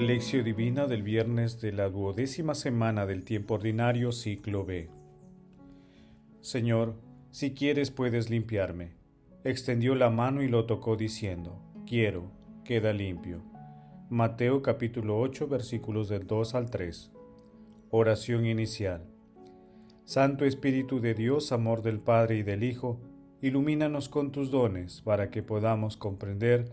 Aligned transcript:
Lección 0.00 0.44
Divina 0.44 0.86
del 0.86 1.02
viernes 1.02 1.60
de 1.60 1.72
la 1.72 1.90
duodécima 1.90 2.54
semana 2.54 3.04
del 3.04 3.22
tiempo 3.22 3.54
ordinario, 3.54 4.12
ciclo 4.12 4.64
B. 4.64 4.88
Señor, 6.40 6.94
si 7.30 7.52
quieres 7.52 7.90
puedes 7.90 8.30
limpiarme. 8.30 8.94
Extendió 9.44 9.94
la 9.94 10.08
mano 10.08 10.42
y 10.42 10.48
lo 10.48 10.64
tocó 10.64 10.96
diciendo, 10.96 11.60
Quiero, 11.86 12.32
queda 12.64 12.94
limpio. 12.94 13.42
Mateo 14.08 14.62
capítulo 14.62 15.20
8 15.20 15.48
versículos 15.48 16.08
del 16.08 16.26
2 16.26 16.54
al 16.54 16.70
3. 16.70 17.12
Oración 17.90 18.46
inicial. 18.46 19.04
Santo 20.06 20.46
Espíritu 20.46 21.00
de 21.00 21.12
Dios, 21.12 21.52
amor 21.52 21.82
del 21.82 22.00
Padre 22.00 22.38
y 22.38 22.42
del 22.42 22.64
Hijo, 22.64 22.98
ilumínanos 23.42 24.08
con 24.08 24.32
tus 24.32 24.50
dones 24.50 25.02
para 25.02 25.30
que 25.30 25.42
podamos 25.42 25.98
comprender 25.98 26.72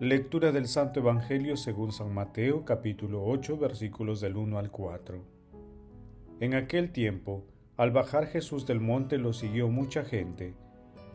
Lectura 0.00 0.52
del 0.52 0.68
Santo 0.68 1.00
Evangelio 1.00 1.56
según 1.56 1.90
San 1.90 2.12
Mateo 2.12 2.66
capítulo 2.66 3.24
8 3.24 3.56
versículos 3.56 4.20
del 4.20 4.36
1 4.36 4.58
al 4.58 4.70
4. 4.70 5.24
En 6.40 6.52
aquel 6.52 6.92
tiempo, 6.92 7.46
al 7.78 7.92
bajar 7.92 8.26
Jesús 8.26 8.66
del 8.66 8.78
monte 8.78 9.16
lo 9.16 9.32
siguió 9.32 9.68
mucha 9.68 10.04
gente. 10.04 10.52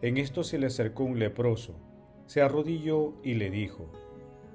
En 0.01 0.17
esto 0.17 0.43
se 0.43 0.57
le 0.57 0.65
acercó 0.65 1.03
un 1.03 1.19
leproso, 1.19 1.75
se 2.25 2.41
arrodilló 2.41 3.13
y 3.21 3.35
le 3.35 3.51
dijo, 3.51 3.91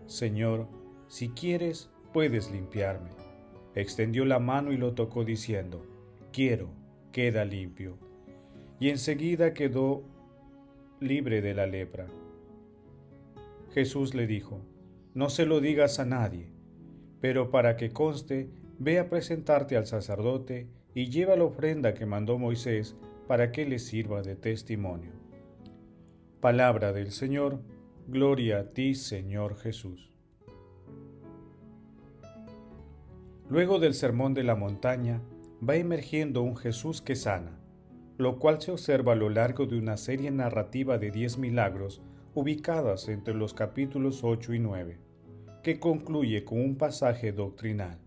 Señor, 0.07 0.67
si 1.07 1.29
quieres, 1.29 1.89
puedes 2.13 2.51
limpiarme. 2.51 3.11
Extendió 3.77 4.25
la 4.25 4.41
mano 4.41 4.73
y 4.73 4.77
lo 4.77 4.95
tocó 4.95 5.25
diciendo, 5.25 5.87
Quiero, 6.33 6.71
queda 7.13 7.45
limpio. 7.45 7.97
Y 8.81 8.89
enseguida 8.89 9.55
quedó 9.55 10.03
libre 10.99 11.43
de 11.43 11.55
la 11.55 11.67
lepra. 11.67 12.09
Jesús 13.77 14.15
le 14.15 14.27
dijo, 14.27 14.63
No 15.13 15.29
se 15.29 15.45
lo 15.45 15.61
digas 15.61 16.01
a 16.01 16.07
nadie, 16.07 16.51
pero 17.21 17.51
para 17.51 17.77
que 17.77 17.91
conste, 17.91 18.49
ve 18.79 18.99
a 18.99 19.11
presentarte 19.11 19.77
al 19.77 19.87
sacerdote 19.87 20.67
y 20.95 21.11
lleva 21.11 21.37
la 21.37 21.45
ofrenda 21.45 21.93
que 21.93 22.07
mandó 22.07 22.39
Moisés 22.39 22.97
para 23.29 23.53
que 23.53 23.67
le 23.67 23.79
sirva 23.79 24.23
de 24.23 24.35
testimonio. 24.35 25.11
Palabra 26.41 26.95
del 26.95 27.13
Señor, 27.13 27.61
gloria 28.09 28.61
a 28.61 28.65
ti 28.71 28.95
Señor 28.95 29.59
Jesús. 29.59 30.11
Luego 33.51 33.79
del 33.79 33.93
sermón 33.93 34.33
de 34.33 34.45
la 34.45 34.55
montaña, 34.55 35.21
va 35.63 35.77
emergiendo 35.77 36.41
un 36.41 36.57
Jesús 36.57 37.03
que 37.03 37.15
sana, 37.15 37.61
lo 38.17 38.39
cual 38.39 38.59
se 38.63 38.73
observa 38.73 39.13
a 39.13 39.17
lo 39.17 39.29
largo 39.29 39.67
de 39.67 39.79
una 39.79 39.99
serie 39.99 40.31
narrativa 40.31 40.97
de 40.97 41.11
diez 41.11 41.37
milagros 41.37 42.01
ubicadas 42.37 43.09
entre 43.09 43.33
los 43.33 43.55
capítulos 43.55 44.23
8 44.23 44.53
y 44.53 44.59
9, 44.59 44.99
que 45.63 45.81
concluye 45.81 46.45
con 46.45 46.61
un 46.61 46.77
pasaje 46.77 47.33
doctrinal. 47.33 47.99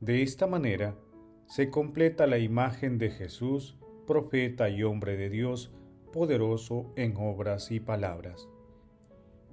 De 0.00 0.22
esta 0.22 0.48
manera, 0.48 0.96
se 1.46 1.70
completa 1.70 2.26
la 2.26 2.38
imagen 2.38 2.98
de 2.98 3.10
Jesús, 3.10 3.78
profeta 4.04 4.68
y 4.68 4.82
hombre 4.82 5.16
de 5.16 5.30
Dios, 5.30 5.72
poderoso 6.12 6.92
en 6.96 7.16
obras 7.18 7.70
y 7.70 7.78
palabras. 7.78 8.48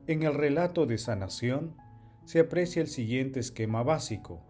En 0.08 0.24
el 0.24 0.34
relato 0.34 0.88
de 0.88 0.98
sanación 0.98 1.76
se 2.26 2.40
aprecia 2.40 2.82
el 2.82 2.88
siguiente 2.88 3.42
esquema 3.42 3.84
básico, 3.84 4.42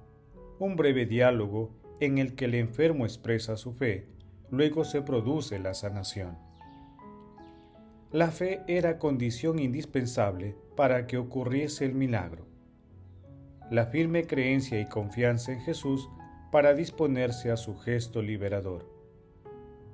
un 0.57 0.77
breve 0.77 1.05
diálogo 1.05 1.75
en 1.99 2.17
el 2.17 2.35
que 2.35 2.45
el 2.45 2.55
enfermo 2.55 3.03
expresa 3.03 3.57
su 3.57 3.73
fe, 3.73 4.07
luego 4.51 4.85
se 4.85 5.01
produce 5.01 5.59
la 5.59 5.73
sanación. 5.73 6.52
La 8.13 8.29
fe 8.29 8.61
era 8.67 8.99
condición 8.99 9.57
indispensable 9.57 10.55
para 10.75 11.07
que 11.07 11.17
ocurriese 11.17 11.83
el 11.85 11.95
milagro. 11.95 12.45
La 13.71 13.87
firme 13.87 14.27
creencia 14.27 14.79
y 14.79 14.85
confianza 14.85 15.51
en 15.51 15.61
Jesús 15.61 16.07
para 16.51 16.75
disponerse 16.75 17.49
a 17.49 17.57
su 17.57 17.75
gesto 17.75 18.21
liberador. 18.21 18.87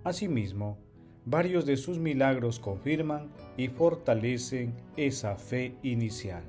Asimismo, 0.03 0.77
varios 1.23 1.65
de 1.65 1.77
sus 1.77 1.97
milagros 1.97 2.59
confirman 2.59 3.29
y 3.55 3.69
fortalecen 3.69 4.73
esa 4.97 5.37
fe 5.37 5.77
inicial. 5.81 6.43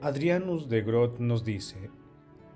Adrianus 0.00 0.68
de 0.68 0.82
Groth 0.82 1.18
nos 1.18 1.44
dice, 1.44 1.90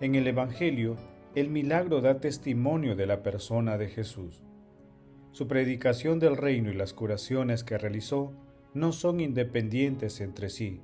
en 0.00 0.14
el 0.14 0.28
Evangelio, 0.28 0.94
el 1.34 1.50
milagro 1.50 2.00
da 2.00 2.20
testimonio 2.20 2.94
de 2.94 3.06
la 3.06 3.24
persona 3.24 3.76
de 3.78 3.88
Jesús. 3.88 4.44
Su 5.32 5.46
predicación 5.46 6.18
del 6.18 6.36
reino 6.36 6.70
y 6.70 6.74
las 6.74 6.92
curaciones 6.92 7.62
que 7.62 7.78
realizó 7.78 8.32
no 8.74 8.92
son 8.92 9.20
independientes 9.20 10.20
entre 10.20 10.50
sí, 10.50 10.80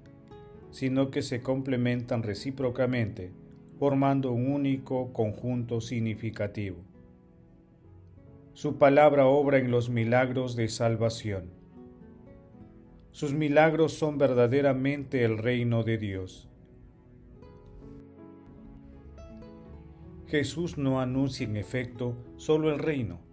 sino 0.70 1.10
que 1.10 1.22
se 1.22 1.42
complementan 1.42 2.22
recíprocamente, 2.22 3.32
formando 3.78 4.32
un 4.32 4.52
único 4.52 5.12
conjunto 5.12 5.80
significativo. 5.80 6.76
Su 8.54 8.76
palabra 8.78 9.26
obra 9.26 9.58
en 9.58 9.70
los 9.70 9.90
milagros 9.90 10.56
de 10.56 10.68
salvación. 10.68 11.50
Sus 13.10 13.34
milagros 13.34 13.92
son 13.92 14.16
verdaderamente 14.18 15.24
el 15.24 15.38
reino 15.38 15.82
de 15.82 15.98
Dios. 15.98 16.48
Jesús 20.26 20.76
no 20.76 21.00
anuncia 21.00 21.46
en 21.46 21.56
efecto 21.56 22.16
solo 22.36 22.72
el 22.72 22.78
reino, 22.78 23.25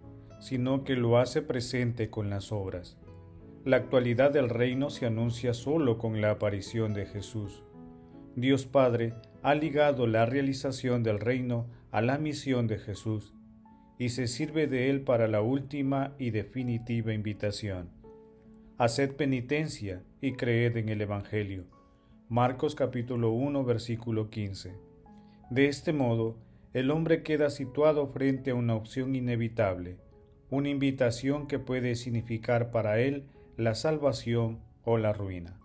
sino 0.44 0.84
que 0.84 0.94
lo 0.94 1.16
hace 1.16 1.40
presente 1.40 2.10
con 2.10 2.28
las 2.28 2.52
obras. 2.52 2.98
La 3.64 3.78
actualidad 3.78 4.30
del 4.30 4.50
reino 4.50 4.90
se 4.90 5.06
anuncia 5.06 5.54
solo 5.54 5.96
con 5.96 6.20
la 6.20 6.32
aparición 6.32 6.92
de 6.92 7.06
Jesús. 7.06 7.62
Dios 8.36 8.66
Padre 8.66 9.14
ha 9.42 9.54
ligado 9.54 10.06
la 10.06 10.26
realización 10.26 11.02
del 11.02 11.18
reino 11.18 11.66
a 11.92 12.02
la 12.02 12.18
misión 12.18 12.66
de 12.66 12.78
Jesús 12.78 13.32
y 13.98 14.10
se 14.10 14.26
sirve 14.26 14.66
de 14.66 14.90
él 14.90 15.00
para 15.00 15.28
la 15.28 15.40
última 15.40 16.12
y 16.18 16.28
definitiva 16.28 17.14
invitación. 17.14 17.88
Haced 18.76 19.16
penitencia 19.16 20.02
y 20.20 20.34
creed 20.34 20.76
en 20.76 20.90
el 20.90 21.00
Evangelio. 21.00 21.64
Marcos 22.28 22.74
capítulo 22.74 23.30
1 23.30 23.64
versículo 23.64 24.28
15. 24.28 24.74
De 25.48 25.68
este 25.68 25.94
modo, 25.94 26.36
el 26.74 26.90
hombre 26.90 27.22
queda 27.22 27.48
situado 27.48 28.08
frente 28.08 28.50
a 28.50 28.54
una 28.54 28.74
opción 28.74 29.14
inevitable, 29.14 30.03
una 30.54 30.68
invitación 30.68 31.48
que 31.48 31.58
puede 31.58 31.96
significar 31.96 32.70
para 32.70 33.00
él 33.00 33.26
la 33.56 33.74
salvación 33.74 34.60
o 34.84 34.98
la 34.98 35.12
ruina. 35.12 35.58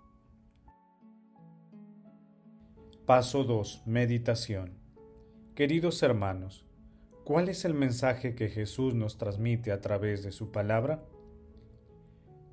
Paso 3.05 3.43
2. 3.43 3.83
Meditación. 3.85 4.79
Queridos 5.53 6.01
hermanos, 6.01 6.65
¿cuál 7.23 7.49
es 7.49 7.65
el 7.65 7.75
mensaje 7.75 8.33
que 8.33 8.49
Jesús 8.49 8.95
nos 8.95 9.17
transmite 9.17 9.71
a 9.71 9.79
través 9.79 10.23
de 10.23 10.31
su 10.31 10.51
palabra? 10.51 11.03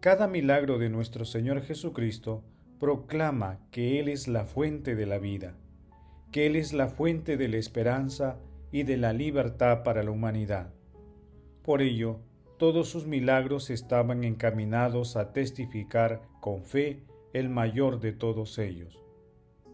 Cada 0.01 0.29
milagro 0.29 0.79
de 0.79 0.91
nuestro 0.91 1.25
Señor 1.25 1.63
Jesucristo 1.63 2.45
proclama 2.79 3.61
que 3.71 3.99
Él 3.99 4.09
es 4.09 4.29
la 4.29 4.45
fuente 4.45 4.95
de 4.95 5.07
la 5.07 5.19
vida, 5.19 5.55
que 6.33 6.47
Él 6.47 6.57
es 6.57 6.75
la 6.75 6.89
fuente 6.89 7.39
de 7.39 7.49
la 7.49 7.57
esperanza 7.57 8.37
y 8.73 8.83
de 8.83 8.99
la 8.99 9.15
libertad 9.15 9.83
para 9.83 10.03
la 10.03 10.11
humanidad 10.11 10.77
por 11.67 11.83
ello, 11.83 12.21
todos 12.59 12.89
sus 12.89 13.07
milagros 13.07 13.71
estaban 13.71 14.25
encaminados 14.25 15.17
a 15.17 15.33
testificar 15.33 16.23
con 16.41 16.63
fe 16.63 17.03
el 17.33 17.49
mayor 17.49 18.01
de 18.01 18.13
todos 18.13 18.59
ellos, 18.59 18.99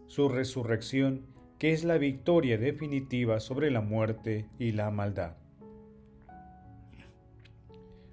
su 0.07 0.27
resurrección, 0.27 1.25
que 1.59 1.71
es 1.71 1.85
la 1.85 1.97
victoria 1.97 2.57
definitiva 2.57 3.39
sobre 3.39 3.71
la 3.71 3.81
muerte 3.81 4.49
y 4.59 4.73
la 4.73 4.91
maldad. 4.91 5.37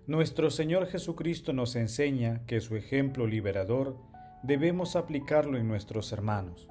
Nuestro 0.06 0.50
Señor 0.50 0.87
Jesucristo 0.87 1.52
nos 1.52 1.76
enseña 1.76 2.44
que 2.46 2.61
su 2.61 2.76
ejemplo 2.76 3.26
liberador 3.26 3.96
debemos 4.43 4.96
aplicarlo 4.96 5.58
en 5.58 5.69
nuestros 5.69 6.12
hermanos, 6.12 6.69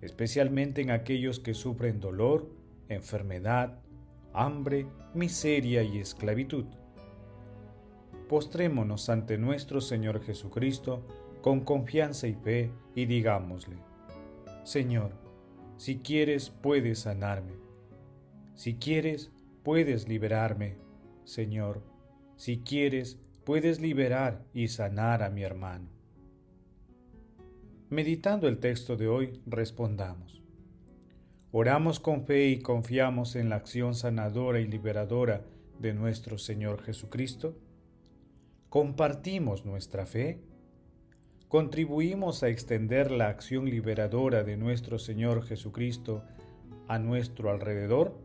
especialmente 0.00 0.80
en 0.82 0.90
aquellos 0.90 1.40
que 1.40 1.54
sufren 1.54 2.00
dolor, 2.00 2.50
enfermedad, 2.88 3.80
hambre, 4.32 4.86
miseria 5.14 5.82
y 5.82 5.98
esclavitud. 5.98 6.66
Postrémonos 8.28 9.08
ante 9.08 9.38
nuestro 9.38 9.80
Señor 9.80 10.22
Jesucristo 10.22 11.02
con 11.40 11.60
confianza 11.60 12.28
y 12.28 12.34
fe 12.34 12.70
y 12.94 13.06
digámosle, 13.06 13.76
Señor, 14.64 15.12
si 15.78 15.98
quieres 16.00 16.50
puedes 16.50 16.98
sanarme. 17.00 17.54
Si 18.54 18.74
quieres, 18.74 19.30
puedes 19.62 20.08
liberarme, 20.08 20.76
Señor. 21.24 21.82
Si 22.36 22.58
quieres, 22.58 23.18
puedes 23.44 23.80
liberar 23.80 24.44
y 24.52 24.68
sanar 24.68 25.22
a 25.22 25.30
mi 25.30 25.42
hermano. 25.42 25.88
Meditando 27.88 28.48
el 28.48 28.58
texto 28.58 28.96
de 28.96 29.08
hoy, 29.08 29.40
respondamos. 29.46 30.42
Oramos 31.50 31.98
con 31.98 32.26
fe 32.26 32.48
y 32.48 32.60
confiamos 32.60 33.36
en 33.36 33.48
la 33.48 33.56
acción 33.56 33.94
sanadora 33.94 34.60
y 34.60 34.66
liberadora 34.66 35.46
de 35.78 35.94
nuestro 35.94 36.36
Señor 36.36 36.82
Jesucristo. 36.82 37.56
Compartimos 38.68 39.64
nuestra 39.64 40.04
fe. 40.04 40.42
Contribuimos 41.48 42.42
a 42.42 42.48
extender 42.48 43.10
la 43.10 43.28
acción 43.28 43.64
liberadora 43.64 44.44
de 44.44 44.58
nuestro 44.58 44.98
Señor 44.98 45.42
Jesucristo 45.42 46.22
a 46.86 46.98
nuestro 46.98 47.50
alrededor. 47.50 48.18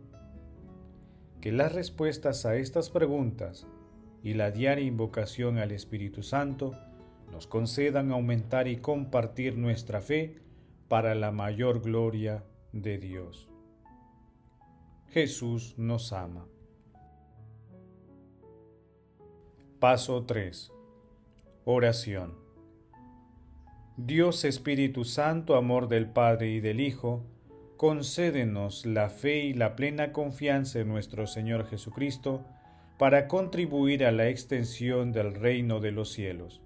Que 1.39 1.53
las 1.53 1.71
respuestas 1.71 2.45
a 2.45 2.57
estas 2.57 2.89
preguntas 2.89 3.67
y 4.21 4.33
la 4.33 4.51
diaria 4.51 4.85
invocación 4.85 5.59
al 5.59 5.71
Espíritu 5.71 6.23
Santo 6.23 6.71
nos 7.31 7.47
concedan 7.47 8.11
aumentar 8.11 8.67
y 8.67 8.77
compartir 8.77 9.57
nuestra 9.57 10.01
fe 10.01 10.41
para 10.89 11.15
la 11.15 11.31
mayor 11.31 11.81
gloria 11.81 12.43
de 12.73 12.97
Dios. 12.97 13.49
Jesús 15.07 15.75
nos 15.77 16.11
ama. 16.11 16.47
Paso 19.83 20.23
3. 20.23 20.71
Oración. 21.65 22.35
Dios 23.97 24.45
Espíritu 24.45 25.03
Santo, 25.03 25.57
amor 25.57 25.89
del 25.89 26.07
Padre 26.07 26.51
y 26.51 26.61
del 26.61 26.79
Hijo, 26.79 27.25
concédenos 27.75 28.85
la 28.85 29.09
fe 29.09 29.39
y 29.39 29.53
la 29.53 29.75
plena 29.75 30.13
confianza 30.13 30.79
en 30.79 30.87
nuestro 30.87 31.27
Señor 31.27 31.67
Jesucristo 31.67 32.45
para 32.97 33.27
contribuir 33.27 34.05
a 34.05 34.13
la 34.13 34.29
extensión 34.29 35.11
del 35.11 35.35
reino 35.35 35.81
de 35.81 35.91
los 35.91 36.13
cielos 36.13 36.61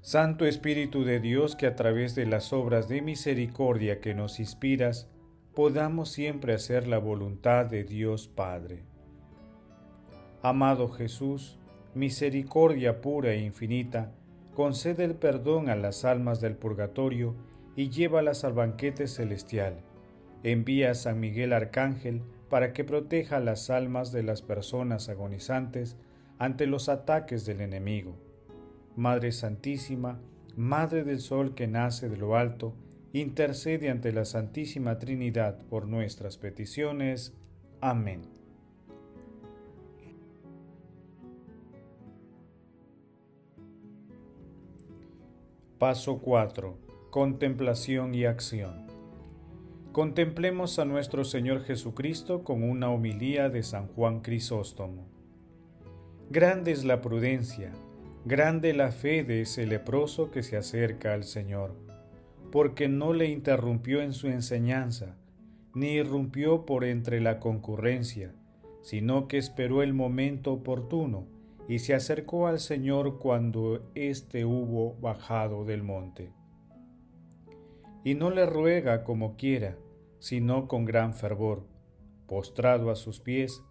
Santo 0.00 0.46
Espíritu 0.46 1.04
de 1.04 1.20
Dios, 1.20 1.54
que 1.54 1.66
a 1.66 1.76
través 1.76 2.14
de 2.14 2.24
las 2.24 2.54
obras 2.54 2.88
de 2.88 3.02
misericordia 3.02 4.00
que 4.00 4.14
nos 4.14 4.40
inspiras, 4.40 5.06
podamos 5.54 6.08
siempre 6.08 6.54
hacer 6.54 6.88
la 6.88 6.96
voluntad 6.96 7.66
de 7.66 7.84
Dios 7.84 8.26
Padre. 8.26 8.93
Amado 10.44 10.90
Jesús, 10.90 11.58
misericordia 11.94 13.00
pura 13.00 13.32
e 13.32 13.40
infinita, 13.40 14.12
concede 14.54 15.04
el 15.04 15.14
perdón 15.14 15.70
a 15.70 15.74
las 15.74 16.04
almas 16.04 16.42
del 16.42 16.54
purgatorio 16.54 17.34
y 17.76 17.88
llévalas 17.88 18.44
al 18.44 18.52
banquete 18.52 19.06
celestial. 19.06 19.80
Envía 20.42 20.90
a 20.90 20.94
San 20.94 21.18
Miguel 21.18 21.54
Arcángel 21.54 22.20
para 22.50 22.74
que 22.74 22.84
proteja 22.84 23.40
las 23.40 23.70
almas 23.70 24.12
de 24.12 24.22
las 24.22 24.42
personas 24.42 25.08
agonizantes 25.08 25.96
ante 26.38 26.66
los 26.66 26.90
ataques 26.90 27.46
del 27.46 27.62
enemigo 27.62 28.18
Madre 28.96 29.32
Santísima, 29.32 30.20
Madre 30.56 31.04
del 31.04 31.20
Sol 31.20 31.54
que 31.54 31.68
nace 31.68 32.10
de 32.10 32.18
lo 32.18 32.36
alto, 32.36 32.74
intercede 33.14 33.88
ante 33.88 34.12
la 34.12 34.26
Santísima 34.26 34.98
Trinidad 34.98 35.56
por 35.70 35.88
nuestras 35.88 36.36
peticiones. 36.36 37.32
Amén. 37.80 38.33
Paso 45.84 46.16
4. 46.16 46.78
Contemplación 47.10 48.14
y 48.14 48.24
acción. 48.24 48.86
Contemplemos 49.92 50.78
a 50.78 50.86
nuestro 50.86 51.26
Señor 51.26 51.62
Jesucristo 51.62 52.42
con 52.42 52.62
una 52.62 52.88
homilía 52.88 53.50
de 53.50 53.62
San 53.62 53.88
Juan 53.88 54.22
Crisóstomo. 54.22 55.06
Grande 56.30 56.72
es 56.72 56.86
la 56.86 57.02
prudencia 57.02 57.70
Grande 58.24 58.72
la 58.72 58.92
fe 58.92 59.24
de 59.24 59.42
ese 59.42 59.66
leproso 59.66 60.30
que 60.30 60.42
se 60.42 60.56
acerca 60.56 61.12
al 61.12 61.24
Señor, 61.24 61.74
porque 62.50 62.88
no 62.88 63.12
le 63.12 63.26
interrumpió 63.26 64.00
en 64.00 64.14
su 64.14 64.28
enseñanza, 64.28 65.18
ni 65.74 65.96
irrumpió 65.96 66.64
por 66.64 66.86
entre 66.86 67.20
la 67.20 67.40
concurrencia, 67.40 68.32
sino 68.80 69.28
que 69.28 69.36
esperó 69.36 69.82
el 69.82 69.92
momento 69.92 70.50
oportuno 70.50 71.33
y 71.68 71.78
se 71.78 71.94
acercó 71.94 72.46
al 72.46 72.58
Señor 72.58 73.18
cuando 73.18 73.90
éste 73.94 74.44
hubo 74.44 74.94
bajado 75.00 75.64
del 75.64 75.82
monte. 75.82 76.32
Y 78.04 78.14
no 78.14 78.30
le 78.30 78.44
ruega 78.46 79.02
como 79.02 79.36
quiera, 79.36 79.78
sino 80.18 80.68
con 80.68 80.84
gran 80.84 81.14
fervor, 81.14 81.66
postrado 82.26 82.90
a 82.90 82.96
sus 82.96 83.20
pies, 83.20 83.62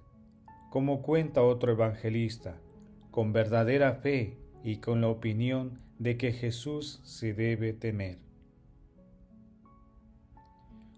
como 0.72 1.02
cuenta 1.04 1.44
otro 1.44 1.72
evangelista, 1.72 2.60
con 3.12 3.32
verdadera 3.32 3.94
fe 3.94 4.40
y 4.64 4.78
con 4.78 5.02
la 5.02 5.10
opinión 5.10 5.80
de 6.00 6.18
que 6.18 6.32
Jesús 6.32 7.00
se 7.04 7.34
debe 7.34 7.74
temer. 7.74 8.18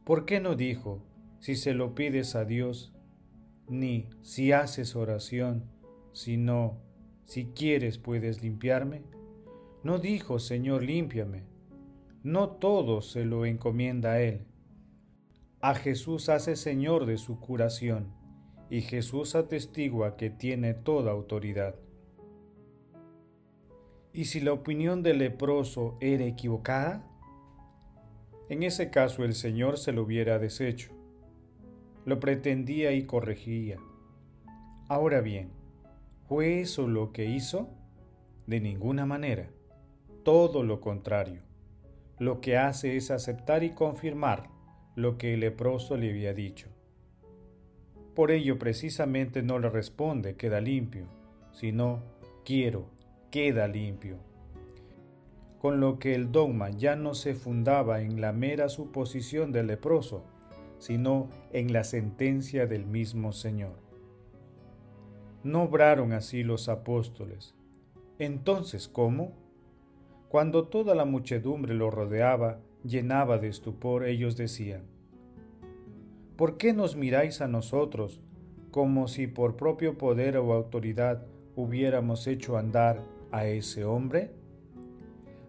¿Por 0.06 0.26
qué 0.26 0.40
no 0.40 0.56
dijo, 0.56 1.04
si 1.40 1.56
se 1.56 1.74
lo 1.74 1.94
pides 1.94 2.36
a 2.36 2.46
Dios, 2.46 2.94
ni 3.68 4.08
si 4.22 4.52
haces 4.52 4.96
oración, 4.96 5.66
sino, 6.14 6.85
si 7.26 7.46
quieres 7.48 7.98
puedes 7.98 8.42
limpiarme? 8.42 9.02
No 9.84 10.00
dijo, 10.00 10.40
Señor, 10.40 10.84
límpiame. 10.84 11.44
No 12.24 12.50
todo 12.50 13.02
se 13.02 13.26
lo 13.26 13.46
encomienda 13.46 14.14
a 14.14 14.22
Él. 14.22 14.46
A 15.60 15.76
Jesús 15.76 16.30
hace 16.30 16.56
Señor 16.56 17.06
de 17.06 17.18
su 17.18 17.40
curación, 17.40 18.14
y 18.70 18.82
Jesús 18.82 19.36
atestigua 19.36 20.18
que 20.18 20.30
tiene 20.30 20.74
toda 20.74 21.12
autoridad. 21.12 21.76
¿Y 24.14 24.26
si 24.26 24.40
la 24.40 24.54
opinión 24.54 25.04
del 25.04 25.20
leproso 25.20 25.98
era 26.00 26.26
equivocada? 26.26 27.06
En 28.50 28.64
ese 28.64 28.92
caso 28.92 29.24
el 29.24 29.34
Señor 29.34 29.78
se 29.78 29.92
lo 29.92 30.04
hubiera 30.04 30.40
deshecho. 30.40 30.94
Lo 32.06 32.20
pretendía 32.20 32.94
y 32.94 33.06
corregía. 33.06 33.78
Ahora 34.88 35.22
bien, 35.22 35.52
¿fue 36.28 36.62
eso 36.62 36.88
lo 36.88 37.12
que 37.12 37.26
hizo? 37.26 37.70
De 38.48 38.60
ninguna 38.60 39.06
manera. 39.06 39.50
Todo 40.24 40.64
lo 40.64 40.82
contrario. 40.82 41.42
Lo 42.20 42.42
que 42.42 42.58
hace 42.58 42.98
es 42.98 43.12
aceptar 43.12 43.64
y 43.64 43.72
confirmar 43.72 44.50
lo 44.96 45.18
que 45.18 45.34
el 45.34 45.42
leproso 45.42 45.98
le 45.98 46.10
había 46.10 46.34
dicho. 46.34 46.70
Por 48.16 48.32
ello 48.32 48.58
precisamente 48.58 49.44
no 49.44 49.60
le 49.60 49.70
responde 49.70 50.36
queda 50.36 50.62
limpio, 50.62 51.08
sino 51.52 52.02
quiero 52.46 52.96
queda 53.36 53.68
limpio. 53.68 54.16
Con 55.60 55.82
lo 55.82 56.00
que 56.00 56.16
el 56.16 56.32
dogma 56.32 56.70
ya 56.70 56.96
no 56.96 57.14
se 57.14 57.34
fundaba 57.34 58.00
en 58.00 58.22
la 58.22 58.32
mera 58.32 58.70
suposición 58.70 59.52
del 59.52 59.68
leproso, 59.68 60.24
sino 60.78 61.28
en 61.52 61.74
la 61.74 61.84
sentencia 61.84 62.66
del 62.66 62.86
mismo 62.86 63.34
Señor. 63.34 63.78
No 65.46 65.62
obraron 65.62 66.12
así 66.12 66.42
los 66.42 66.70
apóstoles. 66.70 67.54
Entonces, 68.18 68.88
¿cómo? 68.88 69.34
Cuando 70.28 70.70
toda 70.70 70.96
la 70.96 71.06
muchedumbre 71.06 71.76
lo 71.76 71.92
rodeaba, 71.92 72.62
llenaba 72.84 73.38
de 73.38 73.50
estupor, 73.50 74.08
ellos 74.08 74.38
decían, 74.38 74.86
¿por 76.36 76.58
qué 76.58 76.74
nos 76.74 76.96
miráis 76.96 77.42
a 77.42 77.48
nosotros 77.48 78.22
como 78.72 79.08
si 79.08 79.28
por 79.28 79.56
propio 79.56 80.00
poder 80.00 80.36
o 80.38 80.52
autoridad 80.52 81.28
hubiéramos 81.56 82.26
hecho 82.26 82.58
andar 82.58 83.04
a 83.32 83.46
ese 83.46 83.86
hombre? 83.86 84.32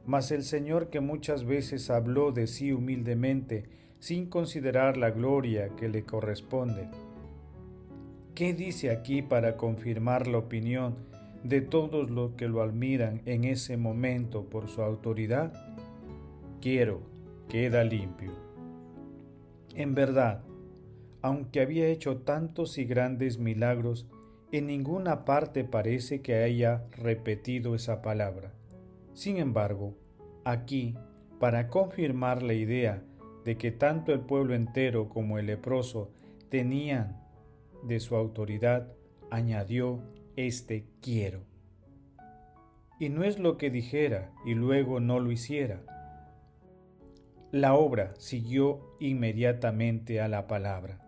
Mas 0.04 0.30
el 0.30 0.42
Señor 0.42 0.90
que 0.90 1.00
muchas 1.00 1.46
veces 1.46 1.88
habló 1.88 2.32
de 2.32 2.48
sí 2.48 2.70
humildemente, 2.70 3.70
sin 3.98 4.26
considerar 4.26 4.98
la 4.98 5.08
gloria 5.08 5.70
que 5.70 5.88
le 5.88 6.04
corresponde. 6.04 6.90
¿Qué 8.36 8.52
dice 8.52 8.90
aquí 8.90 9.22
para 9.22 9.56
confirmar 9.56 10.26
la 10.26 10.36
opinión 10.36 10.94
de 11.42 11.62
todos 11.62 12.10
los 12.10 12.32
que 12.32 12.48
lo 12.48 12.60
admiran 12.60 13.22
en 13.24 13.44
ese 13.44 13.78
momento 13.78 14.44
por 14.50 14.68
su 14.68 14.82
autoridad? 14.82 15.54
Quiero, 16.60 17.00
queda 17.48 17.82
limpio. 17.82 18.32
En 19.74 19.94
verdad, 19.94 20.42
aunque 21.22 21.62
había 21.62 21.86
hecho 21.86 22.18
tantos 22.18 22.76
y 22.76 22.84
grandes 22.84 23.38
milagros, 23.38 24.06
en 24.52 24.66
ninguna 24.66 25.24
parte 25.24 25.64
parece 25.64 26.20
que 26.20 26.34
haya 26.34 26.84
repetido 26.90 27.74
esa 27.74 28.02
palabra. 28.02 28.52
Sin 29.14 29.38
embargo, 29.38 29.96
aquí, 30.44 30.94
para 31.40 31.68
confirmar 31.68 32.42
la 32.42 32.52
idea 32.52 33.02
de 33.46 33.56
que 33.56 33.72
tanto 33.72 34.12
el 34.12 34.20
pueblo 34.20 34.54
entero 34.54 35.08
como 35.08 35.38
el 35.38 35.46
leproso 35.46 36.10
tenían 36.50 37.25
de 37.82 38.00
su 38.00 38.16
autoridad, 38.16 38.92
añadió 39.30 40.02
este 40.36 40.86
quiero. 41.00 41.44
Y 42.98 43.08
no 43.08 43.24
es 43.24 43.38
lo 43.38 43.58
que 43.58 43.70
dijera 43.70 44.32
y 44.44 44.54
luego 44.54 45.00
no 45.00 45.20
lo 45.20 45.30
hiciera. 45.30 45.82
la 47.52 47.74
obra 47.74 48.12
siguió 48.18 48.80
inmediatamente 49.00 50.20
a 50.20 50.28
la 50.28 50.46
palabra. 50.46 51.00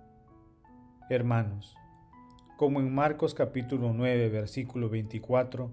Hermanos, 1.10 1.76
como 2.56 2.80
en 2.80 2.94
Marcos 2.94 3.34
capítulo 3.34 3.92
9 3.92 4.28
versículo 4.30 4.88
24, 4.88 5.70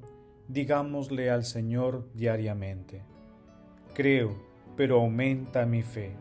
digámosle 0.47 1.29
al 1.29 1.45
Señor 1.45 2.09
diariamente, 2.13 3.03
creo, 3.93 4.35
pero 4.75 5.01
aumenta 5.01 5.65
mi 5.65 5.81
fe. 5.81 6.15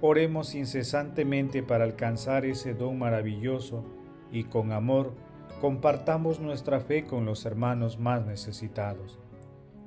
Oremos 0.00 0.54
incesantemente 0.54 1.64
para 1.64 1.82
alcanzar 1.82 2.44
ese 2.44 2.72
don 2.72 2.98
maravilloso 2.98 3.84
y 4.30 4.44
con 4.44 4.70
amor 4.70 5.14
compartamos 5.60 6.38
nuestra 6.38 6.78
fe 6.78 7.04
con 7.04 7.24
los 7.24 7.44
hermanos 7.44 7.98
más 7.98 8.24
necesitados. 8.24 9.18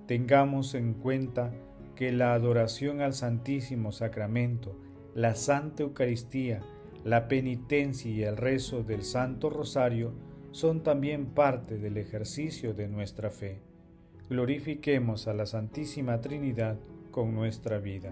Tengamos 0.08 0.76
en 0.76 0.94
cuenta 0.94 1.54
que 1.96 2.12
la 2.12 2.34
adoración 2.34 3.00
al 3.00 3.14
Santísimo 3.14 3.94
Sacramento, 3.94 4.76
la 5.16 5.36
Santa 5.36 5.84
Eucaristía, 5.84 6.62
la 7.06 7.30
penitencia 7.30 8.12
y 8.12 8.24
el 8.24 8.36
rezo 8.36 8.84
del 8.84 9.04
Santo 9.04 9.50
Rosario 9.50 10.14
son 10.52 10.84
también 10.84 11.28
parte 11.28 11.78
del 11.78 11.96
ejercicio 11.98 12.74
de 12.74 12.90
nuestra 12.90 13.30
fe. 13.30 13.62
Glorifiquemos 14.30 15.28
a 15.28 15.34
la 15.34 15.46
Santísima 15.46 16.20
Trinidad 16.20 16.78
con 17.12 17.34
nuestra 17.34 17.80
vida. 17.80 18.12